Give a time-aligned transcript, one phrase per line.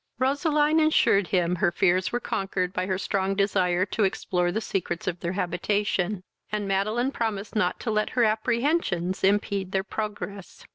[0.17, 5.05] Roseline assured him her fears were conquered by her strong desire to explore the secrets
[5.05, 10.65] of their habitation, and Madeline promised not to let her apprehensions impede their progress.